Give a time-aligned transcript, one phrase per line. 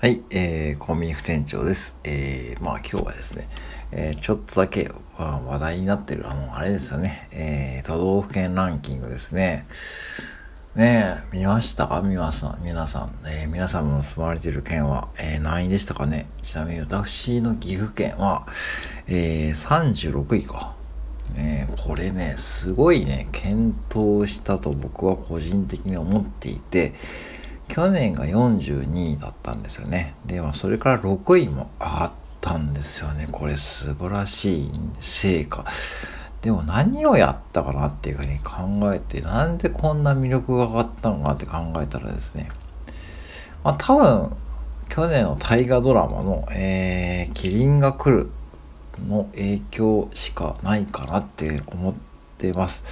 [0.00, 1.96] はい、えー、コンビニ副店長です。
[2.04, 3.48] えー、まあ今日はですね、
[3.90, 9.66] えー、ちょっとだけ、まあ、話題になってる、あの、あれですよね、えー、都道府県ランキングですね。
[10.76, 12.00] ねえ、見ましたか？
[12.02, 16.28] 皆さん、皆さん、えー、皆さんも住まれている県は、えー、何位でしたかね？
[16.42, 18.46] ちなみに私の岐阜県は、
[19.08, 20.76] えー、36位か。
[21.34, 26.94] ねこれね、すごいね、検討したと僕は個人的に思っていて、
[27.68, 30.14] 去年が42位だったんですよね。
[30.26, 33.28] で、まあ、それから6位も上がったんですよね。
[33.30, 35.64] これ素晴らしい成果。
[36.42, 42.48] でも何をやったかなっていうふうに考えて、なんでこんな魅力が上がったのかって考えたらですね、
[43.64, 44.32] まあ多分、
[44.88, 48.30] 去年の大河ドラマの、えー、キリンが来る
[49.06, 51.94] の影響しかないかなって思っ
[52.38, 52.84] てます。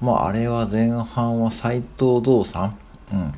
[0.00, 2.78] まああれは前半は斎藤道さん、
[3.12, 3.34] うん、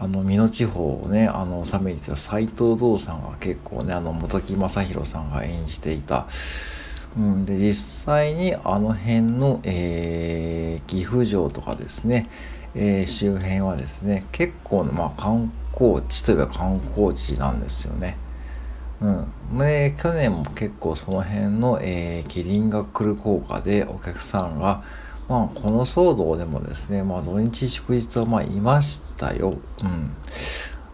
[0.00, 6.28] あの美濃地方をねあの治めてた斎藤道さんが結構ねあの本木正弘さんが演じていた、
[7.16, 12.28] うん、で実際にあの辺の、えー、岐阜城とかですね、
[12.76, 18.16] えー、周辺はですね結構の、まあ、観光地といえば観光地なんですよね。
[19.00, 19.06] う
[19.54, 24.82] ん、で去年も結構その辺の、えー、キリンが来る効果でお客さんが
[25.28, 29.58] まあ、この騒動でもですね、まあ、土日祝日はまあいましたよ。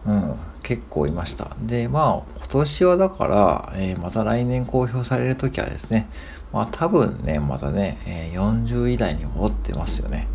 [0.05, 0.13] うん。
[0.13, 0.35] うん。
[0.61, 1.55] 結構いました。
[1.61, 6.09] で、まあ、今年はだから、えー、また来年公表されるときはですね、
[6.51, 10.27] まあ多分ね、またね、え、40位台に戻ってますよね。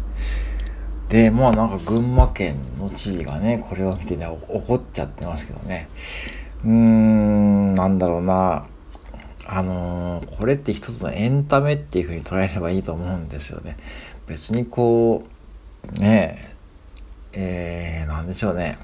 [1.08, 5.88] で、まあなんか群馬県の知事がね、これを見てね、怒っちゃってますけどね。
[6.64, 8.66] うーん、なんだろうな。
[9.52, 13.76] あのー、これって一つのエンタメっていうふうに捉えればいいと思うんですよね。
[14.28, 15.24] 別にこ
[15.88, 16.54] う、ね
[17.32, 18.78] え、えー、なんでしょうね。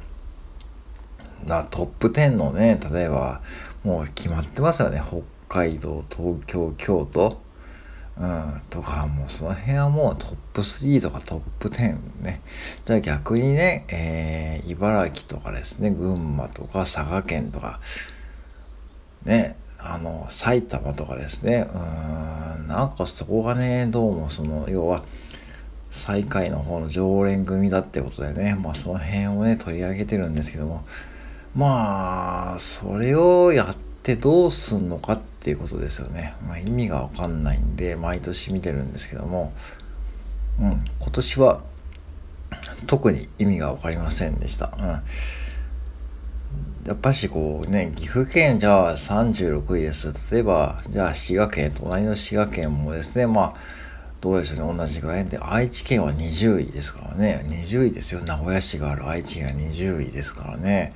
[1.47, 3.43] なトップ10のね、例えば、
[3.85, 5.01] もう決まってますよね。
[5.07, 7.41] 北海道、東京、京都。
[8.19, 12.41] うん、とか、もうその辺はもうトップ3とかトップ10ね。
[12.85, 17.79] じゃあ逆にね、えー、茨城とかですね、群馬とか佐賀県とか、
[19.25, 19.57] ね、
[19.95, 25.05] あの、埼玉とかですね、うん、なんかそこがね、どうもその、要は、
[25.91, 30.85] 最下位の方の常連組だってことでね、まあその辺をね、取り上げてるんですけども、
[31.55, 36.35] まあ、それをやってどうすんのかっていうことですよね。
[36.47, 39.53] まあ意味がわかんないんで、毎年見てるんですけども、
[40.61, 41.63] うん、今年は
[42.87, 44.73] 特に意味がわかりませんでした。
[44.79, 45.01] うん
[46.87, 50.15] やっぱしこうね、岐阜県じゃあ36位です。
[50.31, 53.55] 例えば、じゃあ滋賀県、隣の滋賀県もですね、まあ、
[54.21, 58.21] どうでしょうね、同じぐらいで、愛知県は20位ですからね、20位ですよ。
[58.25, 60.93] 名古屋市がある愛知県が20位ですからね。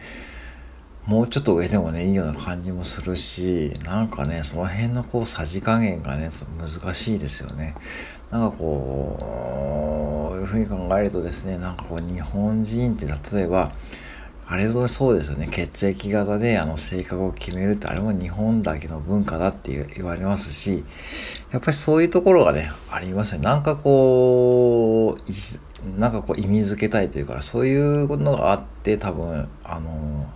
[1.06, 7.74] もうちょっと上でもね、いいような感じもするし、なんかね、その辺のこう、さじ加減がね、難しいですよね。
[8.30, 13.72] なんかこう、いうふうに考えるとですね、なんかこう、日本人って例えば、
[14.50, 15.46] あれとそうですよね。
[15.48, 20.82] 血液型であの性格を決めるってあれも日本だけの文化だって言われますし、
[21.52, 23.42] やっぱりそういうところがね、ありますね。
[23.42, 30.28] なんかこう、なんかこう意味づけたいというか、そういうのがあって多分、あの、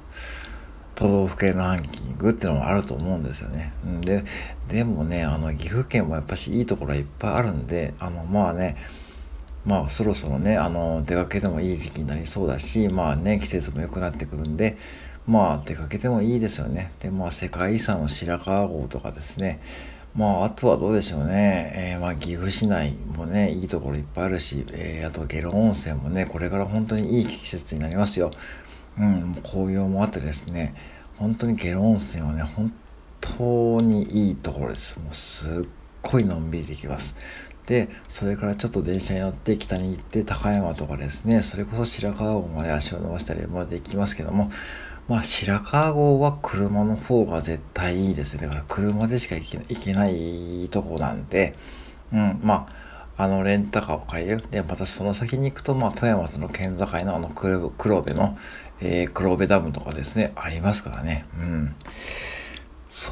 [0.95, 3.73] 都道府県ランキングっていうのもあると思うんですよね。
[4.03, 4.25] で、
[4.69, 8.77] でもね、あの、岐阜県もやっぱしいいところはいっぱいあるんで、あの、まあね、
[9.65, 14.77] まあそろそろねあの出かけてもいい時期になりそうだしまあね季節も良くなってくるんで
[15.27, 16.93] まあ出かけてもいいですよね。
[17.01, 19.61] でまあ世界遺産の白川郷とかですね。
[20.15, 28.31] まああとはどうでしょうね、えー、まあ岐阜市内もねいいところいっぱいあるし、えー、あと下呂温泉もねこれから本当にいい季節になりますよ。
[28.99, 30.75] うん紅葉もあってですね。
[31.17, 32.73] 本当に下呂温泉はね本
[33.21, 35.01] 当にいいところです。
[35.01, 35.65] もうすっ
[36.03, 37.15] ごいのんびりできます。
[37.67, 44.51] でそれからちょっと電車に乗って北に行って高山とかですねそれこそ白川郷まで足を伸ばしたりまで行きますけども
[45.09, 48.47] まあ白川郷は車の方が絶対いいですね。
[48.47, 51.55] だから車でしか行けないとこなんで
[52.13, 52.67] うんま
[53.17, 54.45] ああのレンタカーを借りる。
[54.51, 58.37] でまたその先に行くと、まあ、富山との県境のあの黒部の、
[58.81, 61.27] えー、黒部ダムとかですねありますからね。
[61.39, 61.75] うん。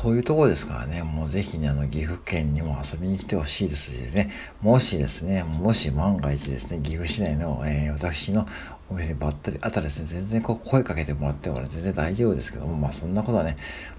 [0.02, 8.48] そういうところですからね、もうぜひね、あの、岐阜県にも遊びに来てほしいですしですね、もしですね、もし万が一ですね、岐阜市内の、えー、私の
[8.90, 13.56] お店にばったりあったらですね、全然こう声かけてもらっても全然大丈夫ですけども、まあそんなことはね、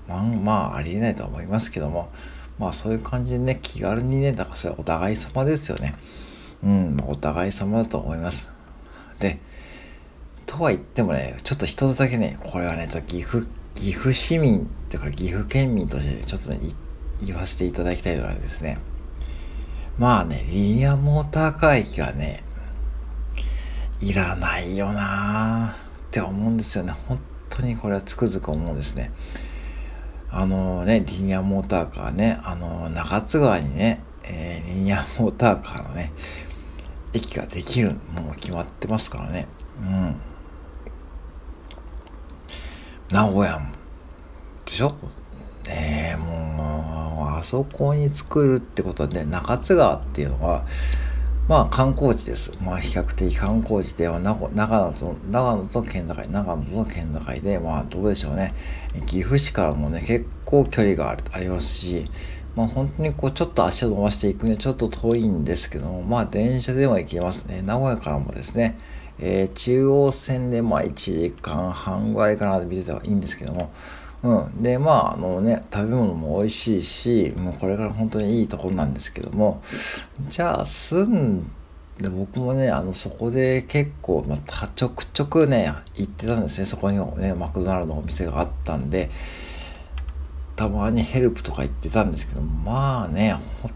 [0.09, 2.09] まあ、まあありえないと思いますけども、
[2.59, 5.95] まあそういう感じでね、気軽にね、だからそれはお互い様ですよね。
[6.65, 8.51] うん、お互い様だと思います。
[9.19, 9.39] で、
[10.45, 16.59] とは言ってもね、ちょっと一つだけね、これはね、と岐阜、岐阜市民っていうか岐阜県民として、ちょっとね、
[17.25, 18.77] 言わせていただきたいのはですね、
[19.97, 22.43] まあね、リニアモーターカー駅がね、
[24.01, 26.93] いらないよなーって思うんですよね。
[27.07, 29.11] 本当にこれはつくづく思うんですね。
[30.29, 36.11] あのね、リニアモーターカーね、あの、中津川にね、えー、リニアモーターカーのね、
[37.13, 39.47] 駅ができる、もう決まってますからね。
[39.79, 40.15] うん。
[43.13, 43.67] 名古屋も、
[44.65, 44.89] でしょ？
[45.67, 50.65] ねえ、もう、あそこに作るってことで、中津川っていうのは、
[51.47, 52.53] まあ観光地です。
[52.59, 58.55] まあ比較的観光地では長野と、長野と県境、長野との県境で、まあどうでしょうね。
[59.05, 62.05] 岐阜市からもね、結構距離がありますし、
[62.55, 67.61] まあ本当にこうちょっと足を伸ばしていくにはちょっと遠いんですけども、まあ電車でも行けますね。
[67.61, 68.79] 名古屋からもですね、
[69.19, 73.71] えー、中央線でまあ1時間半ぐらいかなと見てたらいいんですけども、
[74.23, 74.63] うん。
[74.63, 79.61] で、まあ、あのね、食べ物も美味しいし、もうこれから本当にいいところなんですけども、
[80.29, 81.51] じゃあ、住ん
[81.99, 86.65] で、僕もね、あの、そこで結構、まあ、ちょくちょくね、行ってたんですね。
[86.65, 89.11] そこにね、マクドナルドのお店があったんで、
[90.55, 93.71] たまにヘルプとか行ってたんですけど、まあね、本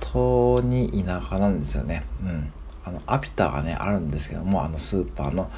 [0.00, 2.04] 当に田舎なんですよね。
[2.22, 2.52] うん。
[2.84, 5.50] あの、アピタがね、あるんですけども、あのスーパーの、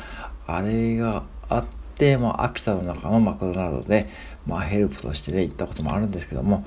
[0.47, 1.65] あれがあっ
[1.97, 4.09] て、、まあ、アピタの中のマクドナルドで、
[4.47, 6.65] まあ、ヘルプとしてね、行ったこともあるんですけども、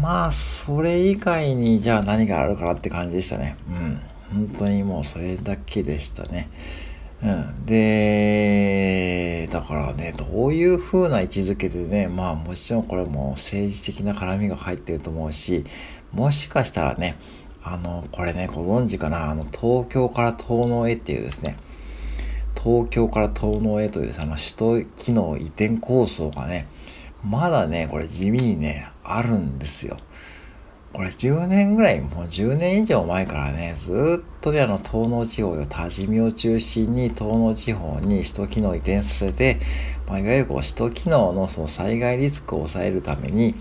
[0.00, 3.56] まあ、それ以外に、じゃあ何があるかなって感じでしたね。
[3.68, 4.00] うん。
[4.32, 6.48] 本当にもうそれだけでしたね。
[7.22, 7.66] うん。
[7.66, 15.64] で、だからね、どういう風な位置づけでね、まあもちろんこれも政治的な絡みが入ってると思うし、
[16.12, 17.16] もしかしたらね、
[17.64, 21.56] あの、これね、ご存知かな、あの、東京から遠野へっていうですね、
[22.62, 26.68] 東京から東納へというあの首都機能移転構想がね、
[27.24, 29.96] まだね、これ地味にね、あるんですよ。
[30.92, 39.58] これ10年ぐらい、もう10年以上前からね、ずっとね、あの、東納地方よ、多治見を中心に東納地方に首都機能移転させて、
[40.06, 43.54] まあ、いわゆるこう首都機能のその災害リスクを抑えるために、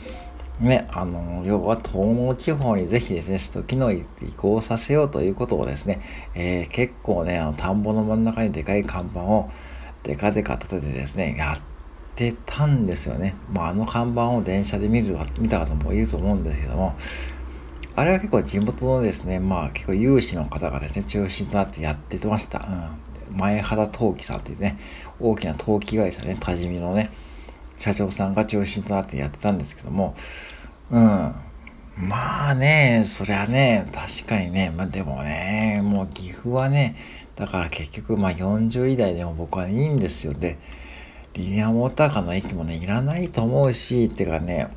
[0.60, 4.06] ね、あの、要は東農地方にぜひですね、首都機能移
[4.38, 6.02] 行させようということをですね、
[6.36, 9.50] えー、結構ね、あの、田んぼの真ん中にでかい看板を
[10.04, 11.60] デカデカ立ててですね、やっ
[12.16, 13.36] てたんですよね。
[13.52, 16.96] まあ、あの看板を電車で見る、見た方もいると思うんですけども、
[17.96, 22.60] あれは結構地元のですね、まあ結構有志の方がですね、中心となってやってました。
[23.30, 23.38] うん。
[23.38, 24.78] 前原陶器さんっていうね、
[25.20, 27.12] 大きな陶器会社ね、多治見のね、
[27.82, 30.14] 社長さんが中心となってやってたんですけども、
[30.92, 31.36] うん。
[31.98, 36.96] まあね、そりゃね、確かにね、まあでもね、もう岐阜はね、
[37.36, 40.34] だから結局まあ40位台でも僕はいいんですよ。
[40.34, 40.60] で、
[41.34, 44.68] リニアモーターカーの駅もね、いらないと思うし、ってかね、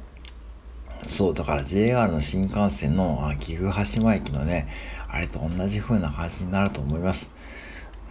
[1.07, 4.67] そう、だから JR の新幹線の岐阜羽島駅のね、
[5.11, 7.29] あれと同じ風な感じになると思います。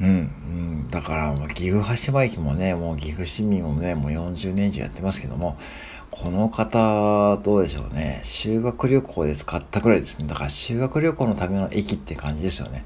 [0.01, 5.57] うん、うん、だから岐阜羽島駅もねもう岐阜市民もねもう40年以上やってますけども
[6.09, 8.21] この方どうでしょうね。
[8.23, 10.27] 修学旅行で使ったくらいですね。
[10.27, 12.85] だから修学旅行のための駅って感じですよね。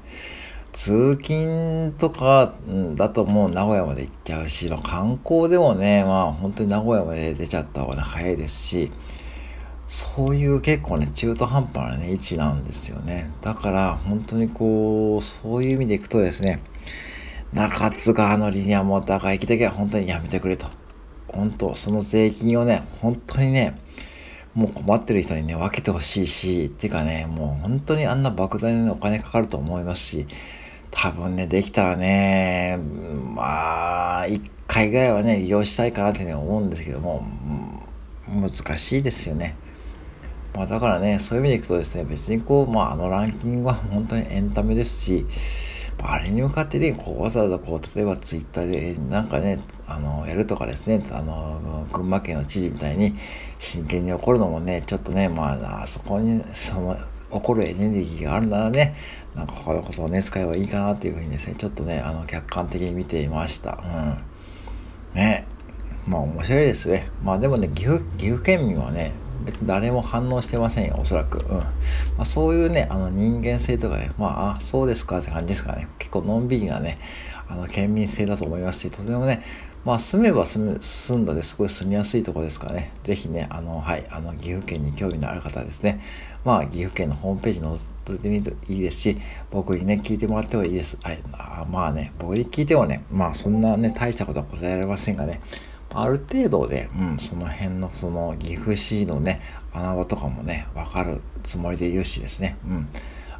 [0.72, 2.54] 通勤とか
[2.94, 8.92] だともう名古屋まで行っちゃうし、まあ、観光でもねまあ本当に名古屋まで出ちゃった方が、早いですし
[9.88, 13.30] そういう結構ね中途半端なね位置なんですよね。
[13.42, 16.62] だから本当にこうそういう意味でいくとですね
[17.52, 20.66] 中津川のリニアモーターが駅だけは本当にやめてくれと。
[21.28, 23.78] 本当、その税金をね、本当にね、
[24.54, 30.26] もう困ってる人にね、分けてほしいし、っていうかね、もう本当にあんな莫大なお金かかると思いますし、
[30.90, 32.78] 多分ね、できたらね、
[33.34, 37.24] まあ、一回ぐらいはね、利用したいかなって思うんですけども、
[38.26, 39.56] 難しいですよね。
[40.54, 45.26] まあだからね、そういう意味でいくとですね、別にこう、まああのランキングは本当にエンタメですし、
[46.02, 53.14] あれに向かってね、こうわざわざこう、例えばツイッターでなんかね、あの、やるとかですね、あの、群馬県の知事みたいに
[53.58, 56.96] 真剣に怒るのもね、ちょっとね、まあ、あそこに、その、
[57.30, 58.94] 怒るエネルギーがあるならね、
[59.34, 63.78] なんかこのことをね、使えばいいかなっていうふうにですね、ちょっとね、あの、客観的に見ていました。
[63.84, 64.18] うん。
[65.14, 65.46] ね。
[66.06, 67.10] まあ面白いですね。
[67.22, 69.12] まあでもね、岐阜、岐阜県民はね、
[69.44, 71.38] 別に誰も反応してませんよ、おそらく。
[71.48, 71.58] うん。
[71.58, 71.64] ま
[72.18, 75.88] あ、そういうね、あの人間性とかね、まあ、あ、そうですかって感じですかね。
[75.98, 76.98] 結構のんびりなね、
[77.48, 79.42] あの県民性だと思いますし、とてもね、
[79.84, 86.00] まあ、住めば住む住んだですごい住みやすいところですからね、ぜひね、あの、はい、あの、岐阜県に興味のある方はですね、
[86.44, 89.18] まあ、岐阜県のホームページ覗いてみるといいですし、
[89.50, 90.98] 僕にね、聞いてもらってもいいです。
[91.02, 95.40] はい、あまあね、僕に聞いてもね、まあ、そんなね、大したことは答えられませんがね、
[95.94, 99.40] ある程度で、うん、その辺のその岐阜市のね、
[99.72, 102.88] 穴場とかもね、わかるつもりで言うしですね、うん。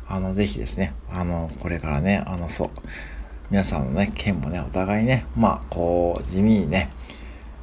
[0.09, 2.71] あの、ぜひですね、あの、これからね、あの、そう、
[3.51, 6.91] 皆さんのね、県もね、お互いね、まあ、こう、地味にね、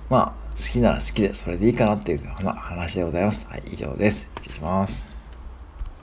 [0.09, 3.47] まあ、好きなら好きで、それでいいかなっていう話でございます。
[3.49, 4.29] はい、以上です。
[4.41, 5.14] 失礼します。